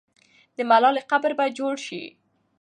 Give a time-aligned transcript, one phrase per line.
[0.57, 2.01] د ملالۍ قبر به جوړ سي.